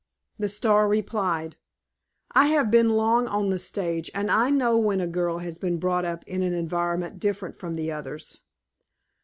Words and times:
"The 0.39 0.49
star 0.49 0.87
replied: 0.87 1.57
'I 2.31 2.47
have 2.47 2.71
been 2.71 2.89
long 2.97 3.27
on 3.27 3.51
the 3.51 3.59
stage 3.59 4.09
and 4.15 4.31
I 4.31 4.49
know 4.49 4.75
when 4.79 4.99
a 4.99 5.05
girl 5.05 5.37
has 5.37 5.59
been 5.59 5.77
brought 5.77 6.05
up 6.05 6.23
in 6.25 6.41
an 6.41 6.53
environment 6.55 7.19
different 7.19 7.55
from 7.55 7.75
the 7.75 7.91
others. 7.91 8.39